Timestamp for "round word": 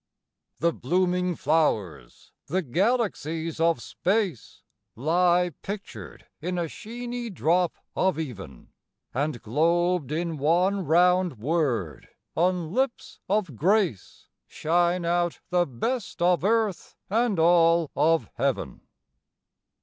10.87-12.09